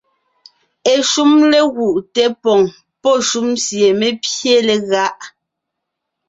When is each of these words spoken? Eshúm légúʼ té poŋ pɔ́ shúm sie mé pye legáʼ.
Eshúm 0.93 1.31
légúʼ 1.51 1.95
té 2.13 2.23
poŋ 2.43 2.61
pɔ́ 3.01 3.15
shúm 3.27 3.47
sie 3.65 3.89
mé 3.99 4.07
pye 4.23 4.55
legáʼ. 4.67 5.19